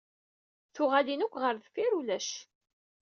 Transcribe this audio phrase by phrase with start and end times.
[0.75, 2.29] Tuɣalin akk ɣer deffir ulac.